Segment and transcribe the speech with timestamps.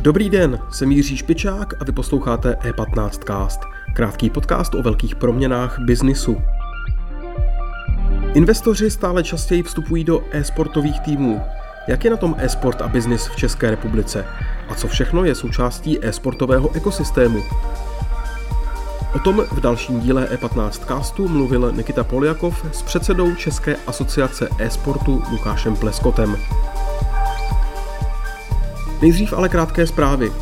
[0.00, 3.58] Dobrý den, jsem Jiří Špičák a vy posloucháte E15cast,
[3.94, 6.36] krátký podcast o velkých proměnách biznisu.
[8.34, 11.40] Investoři stále častěji vstupují do e-sportových týmů.
[11.88, 14.24] Jak je na tom e-sport a biznis v České republice?
[14.68, 17.42] A co všechno je součástí e-sportového ekosystému?
[19.16, 25.22] O tom v dalším díle E15 castu mluvil Nikita Poljakov s předsedou České asociace e-sportu
[25.30, 26.36] Lukášem Pleskotem.
[29.02, 30.32] Nejdřív ale krátké zprávy.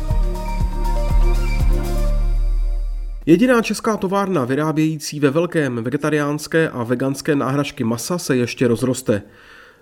[3.25, 9.21] Jediná česká továrna vyrábějící ve velkém vegetariánské a veganské náhražky masa se ještě rozroste.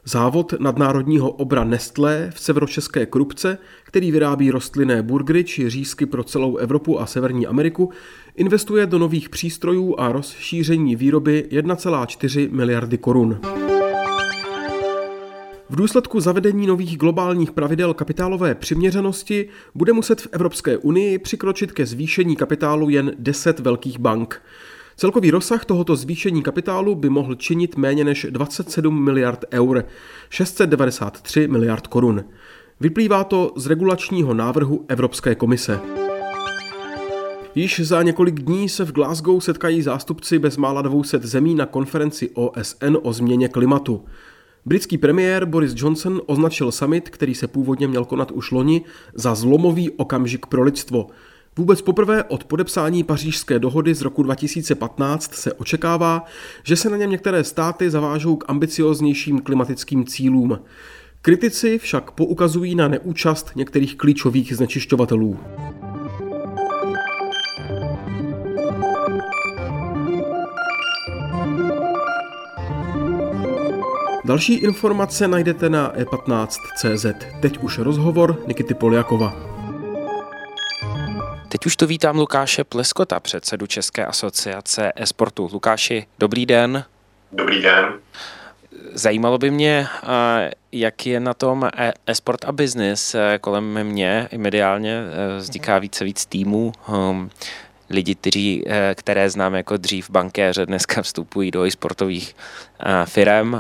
[0.05, 6.57] Závod nadnárodního obra Nestlé v severočeské Krupce, který vyrábí rostlinné burgery či řízky pro celou
[6.57, 7.89] Evropu a Severní Ameriku,
[8.35, 13.39] investuje do nových přístrojů a rozšíření výroby 1,4 miliardy korun.
[15.69, 21.85] V důsledku zavedení nových globálních pravidel kapitálové přiměřenosti bude muset v Evropské unii přikročit ke
[21.85, 24.41] zvýšení kapitálu jen 10 velkých bank.
[24.95, 29.85] Celkový rozsah tohoto zvýšení kapitálu by mohl činit méně než 27 miliard eur,
[30.29, 32.23] 693 miliard korun.
[32.79, 35.79] Vyplývá to z regulačního návrhu Evropské komise.
[37.55, 42.97] Již za několik dní se v Glasgow setkají zástupci bezmála 200 zemí na konferenci OSN
[43.01, 44.05] o změně klimatu.
[44.65, 48.81] Britský premiér Boris Johnson označil summit, který se původně měl konat už loni,
[49.13, 51.07] za zlomový okamžik pro lidstvo.
[51.57, 56.25] Vůbec poprvé od podepsání pařížské dohody z roku 2015 se očekává,
[56.63, 60.59] že se na něm některé státy zavážou k ambicioznějším klimatickým cílům.
[61.21, 65.39] Kritici však poukazují na neúčast některých klíčových znečišťovatelů.
[74.25, 77.05] Další informace najdete na e15.cz.
[77.39, 79.52] Teď už rozhovor Nikity Poljakova.
[81.63, 85.49] Teď už to vítám Lukáše Pleskota, předsedu České asociace e-sportu.
[85.53, 86.83] Lukáši, dobrý den.
[87.31, 87.93] Dobrý den.
[88.93, 89.87] Zajímalo by mě,
[90.71, 93.15] jak je na tom e- e-sport a business.
[93.41, 96.71] Kolem mě i mediálně e, vzniká více víc týmů.
[96.87, 97.29] Hm,
[97.89, 102.35] lidi, kteří, e, které znám jako dřív bankéře, dneska vstupují do e-sportových
[103.05, 103.55] firm.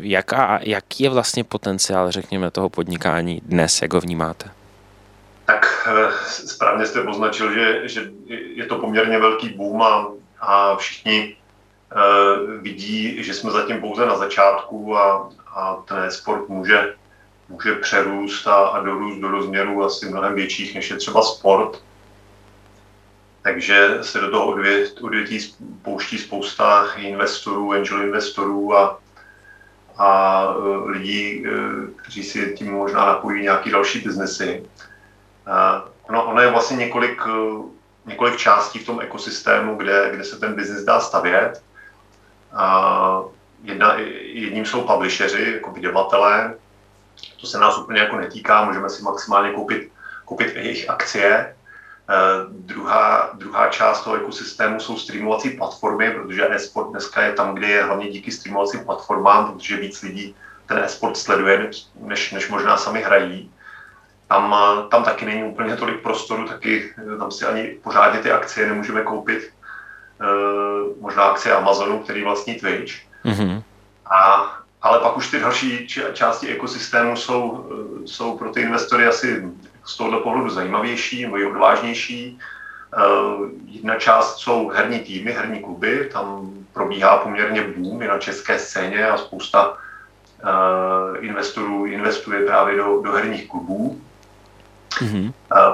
[0.00, 4.61] Jaká, jaký je vlastně potenciál, řekněme, toho podnikání dnes, jak ho vnímáte?
[5.84, 11.36] Tak správně jste poznačil, že, že je to poměrně velký boom a, a všichni
[11.96, 16.94] Eh, vidí, že jsme zatím pouze na začátku a, a ten sport může,
[17.48, 21.82] může přerůst a, a dorůst do rozměrů asi mnohem větších, než je třeba sport.
[23.42, 24.56] Takže se do toho
[25.00, 28.98] odvětí pouští spousta investorů, angel investorů a,
[29.98, 31.50] a eh, lidí, eh,
[31.96, 34.64] kteří si tím možná napojí nějaký další biznesy.
[36.08, 37.22] Ono, ono je vlastně několik,
[38.06, 41.62] několik částí v tom ekosystému, kde, kde se ten biznis dá stavět.
[43.62, 46.54] Jedna, jedním jsou publisheři, jako vydavatelé,
[47.40, 49.92] to se nás úplně jako netýká, můžeme si maximálně koupit,
[50.24, 51.56] koupit jejich akcie.
[52.08, 57.66] Uh, druhá, druhá část toho ekosystému jsou streamovací platformy, protože e-sport dneska je tam, kde
[57.66, 60.34] je hlavně díky streamovacím platformám, protože víc lidí
[60.66, 61.70] ten e-sport sleduje,
[62.00, 63.50] než, než možná sami hrají.
[64.32, 64.56] Tam,
[64.90, 69.52] tam taky není úplně tolik prostoru, taky tam si ani pořádně ty akcie nemůžeme koupit
[70.22, 72.92] Eh, možná akcie Amazonu, který vlastní Twitch.
[73.24, 73.62] Mm-hmm.
[74.06, 79.48] A, ale pak už ty další části ekosystému jsou, eh, jsou pro ty investory asi
[79.84, 82.38] z tohoto pohledu zajímavější nebo i odvážnější.
[82.92, 88.58] Uh, jedna část jsou herní týmy, herní kluby, tam probíhá poměrně boom i na české
[88.58, 94.00] scéně a spousta uh, investorů investuje právě do, do herních klubů.
[94.98, 95.32] Mm-hmm.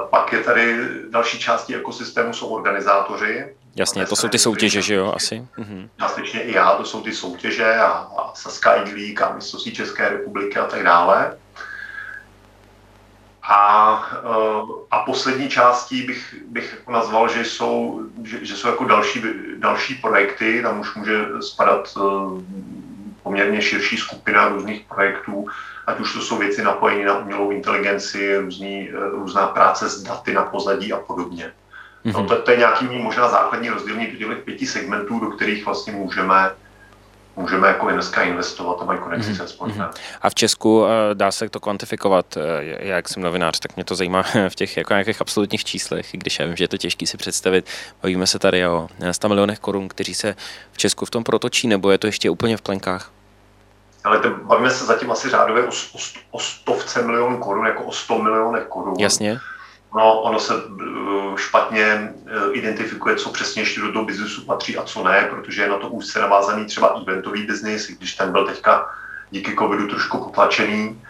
[0.09, 0.77] Pak je tady
[1.09, 5.47] další části ekosystému jsou organizátoři, Jasně, to jsou ty soutěže, že jo, asi?
[5.57, 5.89] Mhm.
[5.99, 10.59] Částečně i já, to jsou ty soutěže a, a Saska League a mistrovství České republiky
[10.59, 11.37] a tak dále.
[13.43, 18.85] A, eh, a poslední částí bych, bych jako nazval, že jsou, že, že jsou jako
[18.85, 19.23] další,
[19.57, 22.01] další projekty, tam už může spadat eh,
[23.23, 25.45] poměrně širší skupina různých projektů,
[25.89, 30.33] ať už to jsou věci napojené na umělou inteligenci, různý, eh, různá práce s daty
[30.33, 31.51] na pozadí a podobně.
[32.05, 32.13] Mm-hmm.
[32.13, 35.93] No, to, to je nějaký možná základní rozdílný do těch pěti segmentů, do kterých vlastně
[35.93, 36.51] můžeme,
[37.35, 39.67] můžeme jako dneska investovat a mají konexi mm-hmm.
[39.67, 39.89] Mhm.
[40.21, 42.37] A v Česku dá se to kvantifikovat?
[42.59, 46.39] Já, jak jsem novinář, tak mě to zajímá v těch jako nějakých absolutních číslech, když
[46.39, 47.65] já vím, že je to těžké si představit.
[48.03, 50.35] Bavíme se tady o 100 milionech korun, kteří se
[50.71, 53.11] v Česku v tom protočí, nebo je to ještě úplně v plenkách?
[54.03, 55.99] Ale to, bavíme se zatím asi řádově o, o,
[56.31, 58.95] o stovce milionů korun, jako o 100 milionech korun.
[58.99, 59.39] Jasně.
[59.95, 64.83] No, ono se eh, špatně eh, identifikuje, co přesně ještě do toho biznesu patří a
[64.83, 68.85] co ne, protože je na to úzce navázaný třeba eventový biznis, když ten byl teďka
[69.31, 71.01] díky covidu trošku potlačený.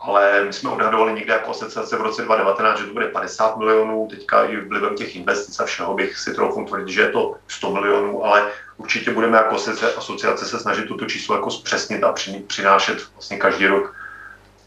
[0.00, 4.08] Ale my jsme odhadovali někde jako asociace v roce 2019, že to bude 50 milionů,
[4.10, 7.70] teďka i vlivem těch investic a všeho bych si trochu tvrdit, že je to 100
[7.70, 8.46] milionů, ale
[8.76, 9.56] určitě budeme jako
[9.96, 12.14] asociace se snažit toto číslo jako zpřesnit a
[12.46, 13.94] přinášet vlastně každý rok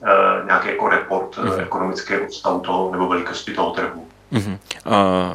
[0.01, 1.62] uh, nějaký jako report mm-hmm.
[1.62, 4.08] ekonomického stavu toho nebo velikosti toho trhu.
[4.31, 4.43] Uh,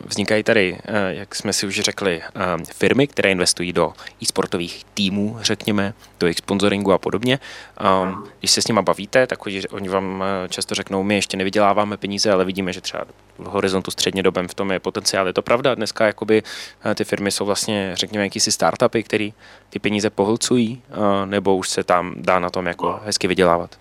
[0.05, 3.93] vznikají tady, uh, jak jsme si už řekli, uh, firmy, které investují do
[4.23, 7.39] e-sportových týmů, řekněme, do jejich sponsoringu a podobně.
[8.39, 12.45] Když se s nimi bavíte, tak oni, vám často řeknou, my ještě nevyděláváme peníze, ale
[12.45, 13.05] vidíme, že třeba
[13.39, 15.27] v horizontu středně dobem v tom je potenciál.
[15.27, 15.75] Je to pravda?
[15.75, 16.43] Dneska jakoby
[16.95, 19.31] ty firmy jsou vlastně, řekněme, jakýsi startupy, které
[19.71, 20.83] ty peníze pohlcují,
[21.25, 23.79] nebo už se tam dá na tom jako hezky vydělávat?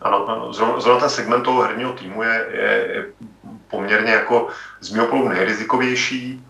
[0.00, 0.52] Ano, ano.
[0.52, 3.04] Zrovna, ten segment toho herního týmu je, je, je
[3.74, 4.48] poměrně jako
[4.80, 6.44] z mého pohledu nejrizikovější.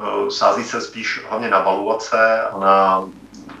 [0.00, 3.04] Eh, sází se spíš hlavně na valuace a na,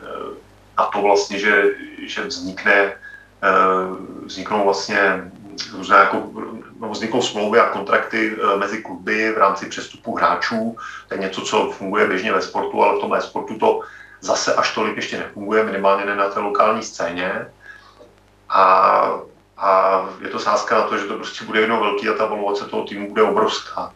[0.02, 0.34] eh,
[0.78, 1.64] na to vlastně, že,
[2.06, 2.96] že vznikne, eh,
[4.24, 5.30] vzniknou vlastně
[5.76, 6.30] různé jako,
[6.80, 10.76] no, vzniknou smlouvy a kontrakty mezi kluby v rámci přestupu hráčů.
[11.08, 13.80] To je něco, co funguje běžně ve sportu, ale v tom e-sportu to
[14.20, 17.52] zase až tolik ještě nefunguje, minimálně ne na té lokální scéně.
[18.48, 19.20] A
[19.60, 22.64] a je to sázka na to, že to prostě bude jednou velký a ta valuace
[22.64, 23.92] toho týmu bude obrovská.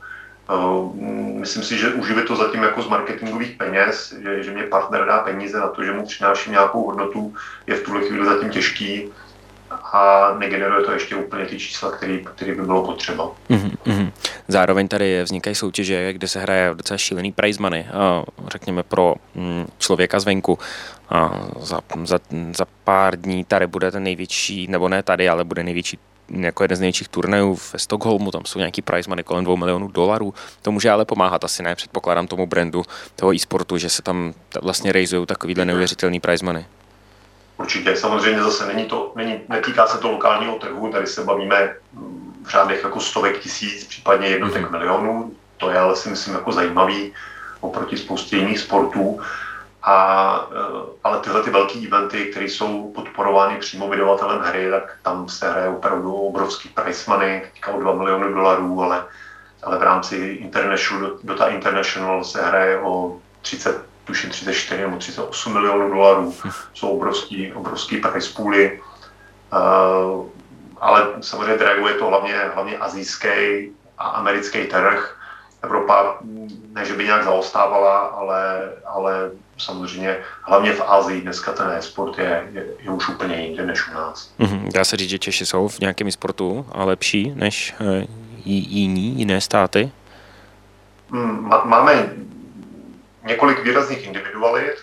[0.50, 0.96] Uh,
[1.40, 5.18] myslím si, že uživit to zatím jako z marketingových peněz, že, že mě partner dá
[5.18, 7.34] peníze na to, že mu přináším nějakou hodnotu,
[7.66, 9.12] je v tuhle chvíli zatím těžký
[9.94, 13.30] a negeneruje to ještě úplně ty čísla, který by bylo potřeba.
[13.50, 14.12] Mm-hmm.
[14.48, 17.86] Zároveň tady vznikají soutěže, kde se hraje docela šílený prize money,
[18.48, 20.58] řekněme pro mm, člověka zvenku.
[21.08, 21.30] A
[21.60, 22.18] za, za,
[22.56, 25.98] za pár dní tady bude ten největší, nebo ne tady, ale bude největší
[26.28, 29.88] jako jeden z největších turnajů ve Stockholmu, tam jsou nějaký prize money kolem 2 milionů
[29.88, 30.34] dolarů.
[30.62, 32.82] To může ale pomáhat, asi ne, předpokládám tomu brandu
[33.16, 36.64] toho e-sportu, že se tam vlastně rejzují takovýhle neuvěřitelný prize money.
[37.56, 41.74] Určitě, samozřejmě zase není to, není, netýká se to lokálního trhu, tady se bavíme
[42.42, 44.70] v řádech jako stovek tisíc, případně jednotek mm-hmm.
[44.70, 47.12] milionů, to je ale si myslím jako zajímavý
[47.60, 49.20] oproti spoustě jiných sportů.
[49.82, 55.28] A, eh, ale tyhle ty velké eventy, které jsou podporovány přímo vydavatelem hry, tak tam
[55.28, 59.04] se hraje opravdu obrovský price money, teďka o 2 miliony dolarů, ale,
[59.62, 65.88] ale v rámci International, Dota International se hraje o 30, tuším 34 nebo 38 milionů
[65.88, 66.34] dolarů.
[66.74, 68.80] Jsou obrovský, obrovský price pooly.
[69.52, 70.26] Uh,
[70.80, 73.28] ale samozřejmě draguje to hlavně, hlavně azijský
[73.98, 75.16] a americký trh.
[75.62, 76.18] Evropa
[76.72, 82.48] ne, že by nějak zaostávala, ale, ale samozřejmě hlavně v Asii dneska ten e-sport je,
[82.52, 84.32] je, je už úplně jinde než u nás.
[84.40, 84.72] Mm-hmm.
[84.72, 88.06] Dá se říct, že Češi jsou v nějakém sportu a lepší než e,
[88.44, 89.90] jiní, jiné státy?
[91.10, 92.12] Mm, máme
[93.24, 94.74] několik výrazných individualit,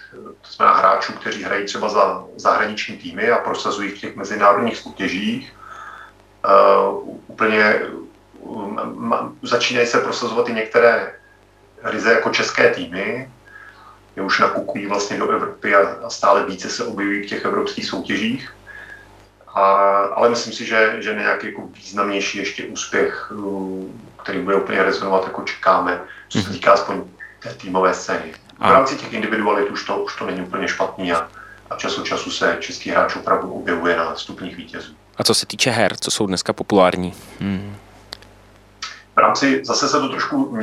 [0.41, 5.53] to znamená hráčů, kteří hrají třeba za zahraniční týmy a prosazují v těch mezinárodních soutěžích.
[6.45, 7.81] Uh, úplně
[8.39, 11.13] um, začínají se prosazovat i některé
[11.83, 13.31] ryze jako české týmy,
[14.15, 17.85] je už nakukují vlastně do Evropy a, a stále více se objevují v těch evropských
[17.85, 18.53] soutěžích.
[19.47, 19.61] A,
[20.15, 23.85] ale myslím si, že, že nějaký jako významnější ještě úspěch, uh,
[24.23, 26.53] který bude úplně rezonovat, jako čekáme, co se mhm.
[26.53, 27.03] týká aspoň
[27.43, 28.33] té týmové scény.
[28.59, 31.29] V rámci těch individualit už to, už to není úplně špatný a,
[31.69, 34.93] a čas od času se český hráč opravdu objevuje na stupních vítězů.
[35.17, 37.13] A co se týče her, co jsou dneska populární?
[37.39, 37.75] Hmm.
[39.15, 40.57] V rámci, zase se to trošku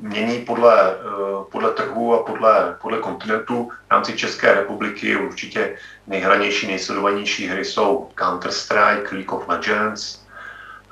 [0.00, 3.70] mění podle, eh, podle trhu a podle, podle kontinentu.
[3.88, 10.20] V rámci České republiky určitě nejhranější, nejsledovanější hry jsou Counter-Strike, League of Legends,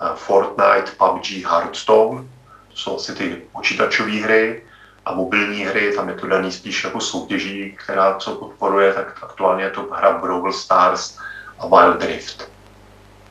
[0.01, 2.23] eh, Fortnite, PUBG, Hearthstone.
[2.69, 4.63] To jsou asi ty počítačové hry
[5.09, 9.65] a mobilní hry, tam je to daný spíš jako soutěží, která co podporuje, tak aktuálně
[9.65, 11.19] je to hra Brawl Stars
[11.59, 12.51] a Wild Rift.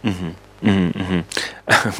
[0.03, 0.33] Mm-hmm.
[0.63, 1.23] Mm-hmm.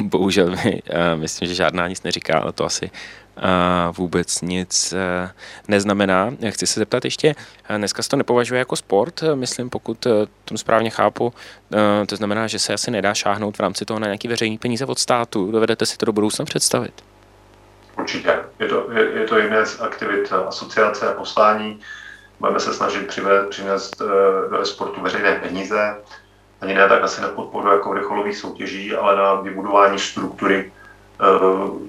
[0.00, 2.90] Bohužel mi, uh, myslím, že žádná nic neříká, ale to asi
[3.36, 5.30] uh, vůbec nic uh,
[5.68, 6.30] neznamená.
[6.48, 7.34] Chci se zeptat ještě,
[7.76, 10.06] dneska se to nepovažuje jako sport, myslím, pokud
[10.44, 11.32] tom správně chápu,
[12.06, 14.98] to znamená, že se asi nedá šáhnout v rámci toho na nějaký veřejný peníze od
[14.98, 15.52] státu.
[15.52, 17.02] Dovedete si to do budoucna představit?
[18.08, 18.38] Určitě.
[18.58, 21.80] Je to, je, je to jedna z aktivit asociace a poslání.
[22.40, 25.96] budeme se snažit přivést, přinést eh, do sportu veřejné peníze,
[26.60, 30.72] ani ne tak asi na podporu jako vrcholových soutěží, ale na vybudování struktury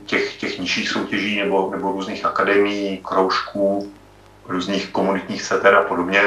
[0.06, 3.94] těch, těch nižších soutěží nebo, nebo různých akademií, kroužků,
[4.48, 6.22] různých komunitních center a podobně.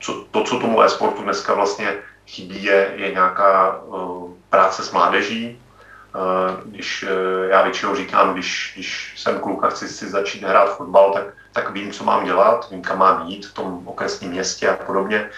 [0.00, 1.94] Co, to, co tomu e-sportu dneska vlastně
[2.26, 5.58] chybí, je, je nějaká uh, práce s mládeží.
[6.14, 10.76] Uh, když uh, já většinou říkám, když, když jsem kluk a chci si začít hrát
[10.76, 14.68] fotbal, tak, tak vím, co mám dělat, vím, kam mám jít v tom okresním městě
[14.68, 15.30] a podobně.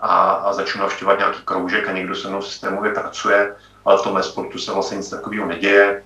[0.00, 4.16] A, a začnu navštěvovat nějaký kroužek a někdo se mnou systémově pracuje, ale v tom
[4.16, 6.02] e-sportu se vlastně nic takového neděje.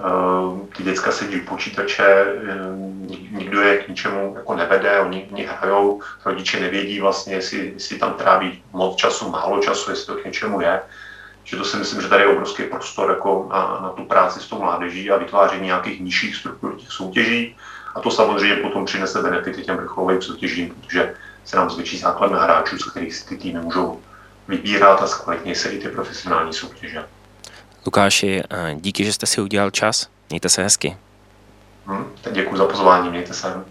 [0.00, 2.56] Eh, ty děcka sedí u počítače, eh,
[3.30, 8.14] nikdo je k ničemu jako nevede, oni, oni hrajou, rodiče nevědí vlastně, jestli, jestli tam
[8.14, 10.80] tráví moc času, málo času, jestli to k něčemu je.
[11.50, 14.46] Že to si myslím, že tady je obrovský prostor jako na, na tu práci s
[14.46, 17.56] tou mládeží a vytváření nějakých nižších struktur těch soutěží.
[17.94, 21.14] A to samozřejmě potom přinese benefity těm vrcholovým soutěžím, protože
[21.44, 24.00] se nám zvětší základ na hráčů, z kterých si ty týmy můžou
[24.48, 27.04] vybírat a zkvalitní se i ty profesionální soutěže.
[27.86, 30.08] Lukáši, eh, díky, že jste si udělal čas.
[30.30, 30.96] Mějte se hezky.
[31.86, 33.64] Hmm, děkuji za pozvání, mějte se.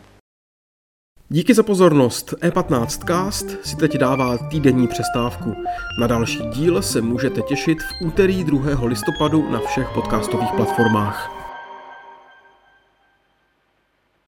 [1.31, 2.33] Díky za pozornost.
[2.41, 5.55] E15 Cast si teď dává týdenní přestávku.
[5.99, 8.85] Na další díl se můžete těšit v úterý 2.
[8.85, 11.38] listopadu na všech podcastových platformách.